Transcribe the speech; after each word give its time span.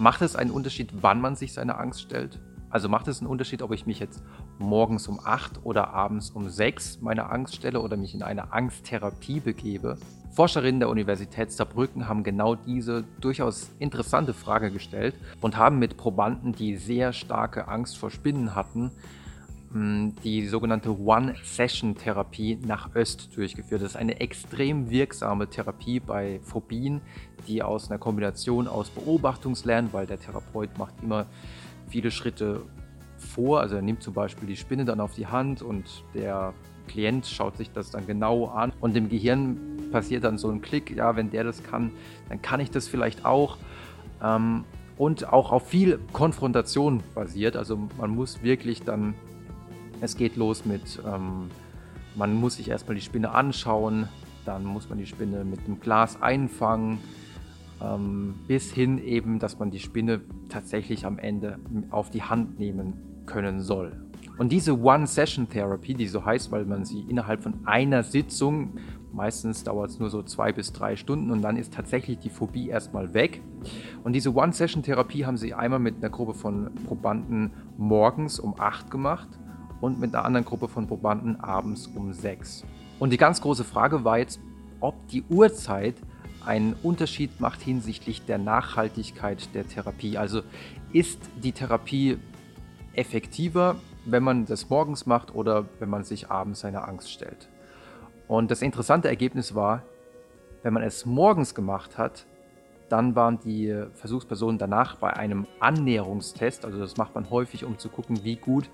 Macht 0.00 0.22
es 0.22 0.34
einen 0.34 0.50
Unterschied, 0.50 0.88
wann 1.02 1.20
man 1.20 1.36
sich 1.36 1.52
seine 1.52 1.76
Angst 1.76 2.00
stellt? 2.00 2.40
Also 2.70 2.88
macht 2.88 3.06
es 3.06 3.20
einen 3.20 3.28
Unterschied, 3.28 3.60
ob 3.60 3.70
ich 3.72 3.84
mich 3.84 3.98
jetzt 3.98 4.22
morgens 4.58 5.06
um 5.08 5.20
8 5.22 5.60
oder 5.62 5.92
abends 5.92 6.30
um 6.30 6.48
6 6.48 7.02
meiner 7.02 7.30
Angst 7.30 7.56
stelle 7.56 7.82
oder 7.82 7.98
mich 7.98 8.14
in 8.14 8.22
eine 8.22 8.50
Angsttherapie 8.50 9.40
begebe? 9.40 9.98
Forscherinnen 10.30 10.80
der 10.80 10.88
Universität 10.88 11.52
Saarbrücken 11.52 12.08
haben 12.08 12.22
genau 12.22 12.54
diese 12.54 13.04
durchaus 13.20 13.68
interessante 13.78 14.32
Frage 14.32 14.70
gestellt 14.70 15.16
und 15.42 15.58
haben 15.58 15.78
mit 15.78 15.98
Probanden, 15.98 16.52
die 16.52 16.76
sehr 16.76 17.12
starke 17.12 17.68
Angst 17.68 17.98
vor 17.98 18.10
Spinnen 18.10 18.54
hatten, 18.54 18.92
die 19.72 20.48
sogenannte 20.48 20.98
One-Session-Therapie 20.98 22.58
nach 22.66 22.94
Öst 22.96 23.36
durchgeführt. 23.36 23.82
Das 23.82 23.92
ist 23.92 23.96
eine 23.96 24.20
extrem 24.20 24.90
wirksame 24.90 25.48
Therapie 25.48 26.00
bei 26.00 26.40
Phobien, 26.42 27.00
die 27.46 27.62
aus 27.62 27.88
einer 27.88 27.98
Kombination 27.98 28.66
aus 28.66 28.90
Beobachtungslernen, 28.90 29.92
weil 29.92 30.06
der 30.06 30.18
Therapeut 30.18 30.76
macht 30.76 30.94
immer 31.02 31.26
viele 31.88 32.10
Schritte 32.10 32.62
vor. 33.16 33.60
Also 33.60 33.76
er 33.76 33.82
nimmt 33.82 34.02
zum 34.02 34.12
Beispiel 34.12 34.48
die 34.48 34.56
Spinne 34.56 34.84
dann 34.84 35.00
auf 35.00 35.14
die 35.14 35.28
Hand 35.28 35.62
und 35.62 35.84
der 36.14 36.52
Klient 36.88 37.26
schaut 37.26 37.56
sich 37.56 37.70
das 37.70 37.90
dann 37.90 38.06
genau 38.06 38.46
an 38.46 38.72
und 38.80 38.96
im 38.96 39.08
Gehirn 39.08 39.56
passiert 39.92 40.24
dann 40.24 40.38
so 40.38 40.50
ein 40.50 40.60
Klick, 40.60 40.96
ja, 40.96 41.14
wenn 41.14 41.30
der 41.30 41.44
das 41.44 41.62
kann, 41.62 41.92
dann 42.28 42.42
kann 42.42 42.58
ich 42.58 42.72
das 42.72 42.88
vielleicht 42.88 43.24
auch. 43.24 43.56
Ähm, 44.22 44.64
und 44.98 45.32
auch 45.32 45.50
auf 45.50 45.68
viel 45.68 45.98
Konfrontation 46.12 47.02
basiert. 47.14 47.56
Also 47.56 47.78
man 47.98 48.10
muss 48.10 48.42
wirklich 48.42 48.82
dann, 48.82 49.14
es 50.00 50.16
geht 50.16 50.36
los 50.36 50.64
mit, 50.64 51.00
ähm, 51.06 51.50
man 52.16 52.34
muss 52.34 52.56
sich 52.56 52.68
erstmal 52.68 52.94
die 52.94 53.02
Spinne 53.02 53.30
anschauen, 53.30 54.08
dann 54.44 54.64
muss 54.64 54.88
man 54.88 54.98
die 54.98 55.06
Spinne 55.06 55.44
mit 55.44 55.66
dem 55.66 55.80
Glas 55.80 56.20
einfangen, 56.20 56.98
ähm, 57.82 58.34
bis 58.46 58.72
hin 58.72 58.98
eben, 58.98 59.38
dass 59.38 59.58
man 59.58 59.70
die 59.70 59.78
Spinne 59.78 60.20
tatsächlich 60.48 61.06
am 61.06 61.18
Ende 61.18 61.58
auf 61.90 62.10
die 62.10 62.22
Hand 62.22 62.58
nehmen 62.58 63.24
können 63.26 63.60
soll. 63.60 63.92
Und 64.38 64.50
diese 64.50 64.80
One-Session-Therapie, 64.80 65.94
die 65.94 66.08
so 66.08 66.24
heißt, 66.24 66.50
weil 66.50 66.64
man 66.64 66.84
sie 66.84 67.00
innerhalb 67.00 67.42
von 67.42 67.66
einer 67.66 68.02
Sitzung, 68.02 68.74
meistens 69.12 69.64
dauert 69.64 69.90
es 69.90 69.98
nur 69.98 70.08
so 70.08 70.22
zwei 70.22 70.52
bis 70.52 70.72
drei 70.72 70.96
Stunden 70.96 71.30
und 71.30 71.42
dann 71.42 71.56
ist 71.56 71.74
tatsächlich 71.74 72.18
die 72.18 72.30
Phobie 72.30 72.68
erstmal 72.68 73.12
weg. 73.12 73.42
Und 74.02 74.14
diese 74.14 74.34
One-Session-Therapie 74.34 75.26
haben 75.26 75.36
sie 75.36 75.52
einmal 75.52 75.78
mit 75.78 75.96
einer 75.96 76.08
Gruppe 76.08 76.34
von 76.34 76.70
Probanden 76.86 77.52
morgens 77.76 78.40
um 78.40 78.58
8 78.58 78.90
gemacht 78.90 79.28
und 79.80 80.00
mit 80.00 80.14
einer 80.14 80.24
anderen 80.24 80.44
Gruppe 80.44 80.68
von 80.68 80.86
Probanden 80.86 81.40
abends 81.40 81.86
um 81.86 82.12
6. 82.12 82.64
Und 82.98 83.10
die 83.10 83.16
ganz 83.16 83.40
große 83.40 83.64
Frage 83.64 84.04
war 84.04 84.18
jetzt, 84.18 84.40
ob 84.80 85.08
die 85.08 85.24
Uhrzeit 85.28 85.96
einen 86.44 86.74
Unterschied 86.82 87.40
macht 87.40 87.60
hinsichtlich 87.60 88.24
der 88.24 88.38
Nachhaltigkeit 88.38 89.54
der 89.54 89.66
Therapie. 89.66 90.16
Also 90.16 90.42
ist 90.92 91.18
die 91.42 91.52
Therapie 91.52 92.18
effektiver, 92.94 93.76
wenn 94.04 94.22
man 94.22 94.46
das 94.46 94.70
morgens 94.70 95.06
macht 95.06 95.34
oder 95.34 95.66
wenn 95.78 95.90
man 95.90 96.04
sich 96.04 96.30
abends 96.30 96.60
seiner 96.60 96.88
Angst 96.88 97.10
stellt. 97.10 97.48
Und 98.28 98.50
das 98.50 98.62
interessante 98.62 99.08
Ergebnis 99.08 99.54
war, 99.54 99.82
wenn 100.62 100.72
man 100.72 100.82
es 100.82 101.06
morgens 101.06 101.54
gemacht 101.54 101.98
hat, 101.98 102.26
dann 102.88 103.14
waren 103.14 103.38
die 103.38 103.84
Versuchspersonen 103.94 104.58
danach 104.58 104.96
bei 104.96 105.12
einem 105.12 105.46
Annäherungstest, 105.60 106.64
also 106.64 106.78
das 106.78 106.96
macht 106.96 107.14
man 107.14 107.30
häufig, 107.30 107.64
um 107.64 107.78
zu 107.78 107.88
gucken, 107.88 108.24
wie 108.24 108.36
gut 108.36 108.68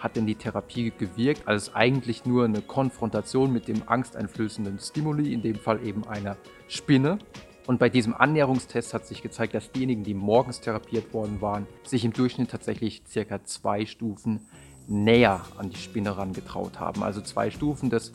hat 0.00 0.16
denn 0.16 0.26
die 0.26 0.34
Therapie 0.34 0.92
gewirkt. 0.98 1.46
Also 1.46 1.72
eigentlich 1.74 2.24
nur 2.24 2.44
eine 2.44 2.62
Konfrontation 2.62 3.52
mit 3.52 3.68
dem 3.68 3.82
angsteinflößenden 3.86 4.78
Stimuli, 4.80 5.32
in 5.32 5.42
dem 5.42 5.56
Fall 5.56 5.86
eben 5.86 6.06
einer 6.08 6.36
Spinne. 6.66 7.18
Und 7.66 7.78
bei 7.78 7.88
diesem 7.88 8.14
Annäherungstest 8.14 8.94
hat 8.94 9.06
sich 9.06 9.22
gezeigt, 9.22 9.54
dass 9.54 9.70
diejenigen, 9.70 10.02
die 10.02 10.14
morgens 10.14 10.60
therapiert 10.60 11.14
worden 11.14 11.40
waren, 11.40 11.66
sich 11.84 12.04
im 12.04 12.12
Durchschnitt 12.12 12.50
tatsächlich 12.50 13.02
circa 13.06 13.44
zwei 13.44 13.86
Stufen 13.86 14.48
näher 14.88 15.42
an 15.56 15.70
die 15.70 15.76
Spinne 15.76 16.16
rangetraut 16.16 16.80
haben. 16.80 17.04
Also 17.04 17.20
zwei 17.20 17.50
Stufen, 17.50 17.90
das 17.90 18.10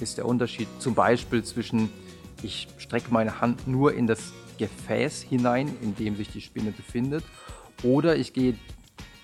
ist 0.00 0.18
der 0.18 0.26
Unterschied 0.26 0.68
zum 0.78 0.94
Beispiel 0.94 1.42
zwischen, 1.42 1.90
ich 2.42 2.68
strecke 2.78 3.10
meine 3.10 3.40
Hand 3.40 3.66
nur 3.66 3.94
in 3.94 4.06
das 4.06 4.32
Gefäß 4.58 5.22
hinein, 5.22 5.74
in 5.80 5.96
dem 5.96 6.14
sich 6.14 6.28
die 6.28 6.40
Spinne 6.40 6.70
befindet, 6.70 7.24
oder 7.82 8.16
ich 8.16 8.32
gehe 8.32 8.54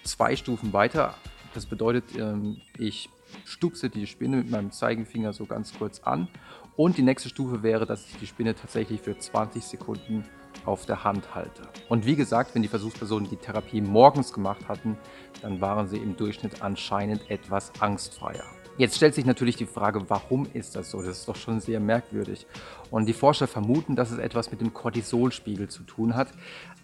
zwei 0.03 0.34
Stufen 0.34 0.72
weiter, 0.72 1.15
das 1.55 1.66
bedeutet, 1.66 2.05
ähm, 2.16 2.61
ich 2.78 3.09
stupse 3.44 3.91
die 3.91 4.06
Spinne 4.06 4.38
mit 4.38 4.50
meinem 4.50 4.72
Zeigefinger 4.72 5.33
so 5.33 5.47
ganz 5.47 5.77
kurz 5.77 6.00
an. 6.00 6.28
Und 6.77 6.97
die 6.97 7.03
nächste 7.03 7.28
Stufe 7.28 7.62
wäre, 7.62 7.87
dass 7.87 8.06
ich 8.06 8.16
die 8.19 8.27
Spinne 8.27 8.55
tatsächlich 8.55 9.00
für 9.00 9.19
20 9.19 9.65
Sekunden 9.65 10.25
auf 10.65 10.87
der 10.87 11.05
Hand 11.05 11.34
halte. 11.34 11.62
Und 11.89 12.06
wie 12.06 12.16
gesagt, 12.16 12.55
wenn 12.55 12.62
die 12.62 12.69
Versuchspersonen 12.69 13.28
die 13.28 13.37
Therapie 13.37 13.81
morgens 13.81 14.33
gemacht 14.33 14.69
hatten, 14.69 14.97
dann 15.43 15.60
waren 15.60 15.89
sie 15.89 15.99
im 15.99 16.16
Durchschnitt 16.16 16.62
anscheinend 16.62 17.31
etwas 17.31 17.72
angstfreier. 17.81 18.44
Jetzt 18.78 18.97
stellt 18.97 19.15
sich 19.15 19.27
natürlich 19.27 19.56
die 19.56 19.66
Frage, 19.66 20.09
warum 20.09 20.47
ist 20.55 20.75
das 20.75 20.91
so? 20.91 21.03
Das 21.03 21.19
ist 21.19 21.28
doch 21.28 21.37
schon 21.37 21.60
sehr 21.60 21.81
merkwürdig. 21.81 22.47
Und 22.91 23.06
die 23.06 23.12
Forscher 23.12 23.47
vermuten, 23.47 23.94
dass 23.94 24.10
es 24.10 24.19
etwas 24.19 24.50
mit 24.50 24.62
dem 24.62 24.72
Cortisolspiegel 24.72 25.69
zu 25.69 25.83
tun 25.83 26.16
hat. 26.16 26.28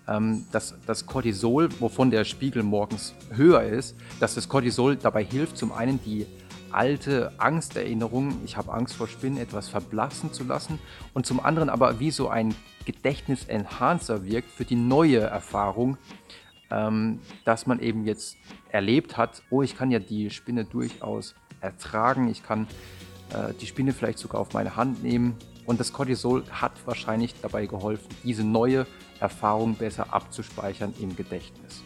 Ähm, 0.08 0.46
dass 0.52 0.74
das 0.86 1.06
Cortisol, 1.06 1.68
wovon 1.80 2.10
der 2.10 2.24
Spiegel 2.24 2.62
morgens 2.62 3.14
höher 3.30 3.62
ist, 3.62 3.96
dass 4.20 4.34
das 4.34 4.48
Cortisol 4.48 4.96
dabei 4.96 5.24
hilft, 5.24 5.58
zum 5.58 5.72
einen 5.72 6.00
die 6.04 6.26
alte 6.70 7.32
Angsterinnerung, 7.38 8.40
ich 8.44 8.56
habe 8.56 8.72
Angst 8.72 8.94
vor 8.94 9.08
Spinnen, 9.08 9.38
etwas 9.38 9.68
verblassen 9.68 10.32
zu 10.32 10.44
lassen 10.44 10.78
und 11.14 11.26
zum 11.26 11.40
anderen 11.40 11.70
aber 11.70 11.98
wie 12.00 12.10
so 12.10 12.28
ein 12.28 12.54
Gedächtnisenhancer 12.84 14.24
wirkt 14.24 14.50
für 14.50 14.64
die 14.64 14.76
neue 14.76 15.20
Erfahrung, 15.20 15.96
ähm, 16.70 17.20
dass 17.44 17.66
man 17.66 17.80
eben 17.80 18.04
jetzt 18.04 18.36
erlebt 18.70 19.16
hat, 19.16 19.42
oh, 19.50 19.62
ich 19.62 19.76
kann 19.76 19.90
ja 19.90 19.98
die 19.98 20.30
Spinne 20.30 20.64
durchaus 20.64 21.34
ertragen, 21.60 22.28
ich 22.28 22.42
kann 22.42 22.66
äh, 23.30 23.54
die 23.60 23.66
Spinne 23.66 23.92
vielleicht 23.92 24.18
sogar 24.18 24.40
auf 24.40 24.52
meine 24.52 24.76
Hand 24.76 25.02
nehmen 25.02 25.36
und 25.66 25.80
das 25.80 25.92
Cortisol 25.92 26.44
hat 26.50 26.72
wahrscheinlich 26.86 27.34
dabei 27.42 27.66
geholfen, 27.66 28.08
diese 28.22 28.44
neue 28.44 28.86
Erfahrung 29.20 29.74
besser 29.74 30.12
abzuspeichern 30.12 30.94
im 31.00 31.16
Gedächtnis. 31.16 31.82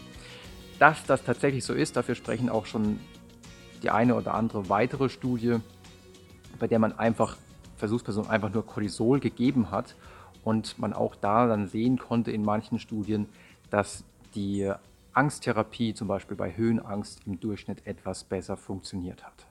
Dass 0.79 1.05
das 1.05 1.25
tatsächlich 1.25 1.65
so 1.65 1.75
ist, 1.75 1.97
dafür 1.97 2.15
sprechen 2.15 2.49
auch 2.49 2.67
schon 2.67 3.01
die 3.83 3.91
eine 3.91 4.15
oder 4.15 4.35
andere 4.35 4.69
weitere 4.69 5.09
Studie, 5.09 5.57
bei 6.59 6.67
der 6.67 6.79
man 6.79 6.99
einfach 6.99 7.37
Versuchspersonen 7.77 8.31
einfach 8.31 8.53
nur 8.53 8.67
Cortisol 8.67 9.21
gegeben 9.21 9.71
hat 9.71 9.95
und 10.45 10.79
man 10.79 10.93
auch 10.93 11.15
da 11.15 11.47
dann 11.47 11.69
sehen 11.69 11.99
konnte 11.99 12.31
in 12.31 12.43
manchen 12.43 12.79
Studien, 12.79 13.27
dass 13.71 14.05
die 14.35 14.71
Angsttherapie 15.13 15.95
zum 15.95 16.09
Beispiel 16.09 16.37
bei 16.37 16.57
Höhenangst 16.57 17.23
im 17.27 17.41
Durchschnitt 17.41 17.87
etwas 17.87 18.25
besser 18.25 18.57
funktioniert 18.57 19.25
hat. 19.25 19.50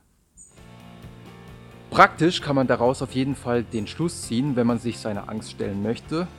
Praktisch 2.00 2.40
kann 2.40 2.56
man 2.56 2.66
daraus 2.66 3.02
auf 3.02 3.12
jeden 3.12 3.36
Fall 3.36 3.62
den 3.62 3.86
Schluss 3.86 4.22
ziehen, 4.22 4.56
wenn 4.56 4.66
man 4.66 4.80
sich 4.80 5.00
seiner 5.00 5.28
Angst 5.28 5.52
stellen 5.52 5.84
möchte, 5.84 6.30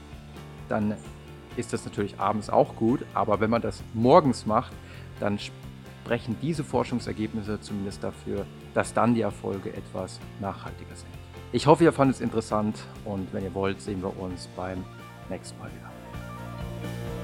dann 0.70 0.94
ist 1.54 1.74
das 1.74 1.84
natürlich 1.84 2.18
abends 2.18 2.48
auch 2.48 2.76
gut, 2.76 3.04
aber 3.12 3.40
wenn 3.40 3.50
man 3.50 3.60
das 3.60 3.82
morgens 3.92 4.46
macht, 4.46 4.72
dann 5.20 5.38
sprechen 5.38 6.34
diese 6.40 6.64
Forschungsergebnisse 6.64 7.60
zumindest 7.60 8.02
dafür, 8.02 8.46
dass 8.72 8.94
dann 8.94 9.14
die 9.14 9.20
Erfolge 9.20 9.74
etwas 9.74 10.18
nachhaltiger 10.40 10.96
sind. 10.96 11.10
Ich 11.52 11.66
hoffe, 11.66 11.84
ihr 11.84 11.92
fandet 11.92 12.16
es 12.16 12.22
interessant 12.22 12.78
und 13.04 13.30
wenn 13.34 13.44
ihr 13.44 13.52
wollt, 13.52 13.82
sehen 13.82 14.00
wir 14.00 14.18
uns 14.18 14.48
beim 14.56 14.82
nächsten 15.28 15.58
Mal 15.58 15.68
wieder. 15.68 17.19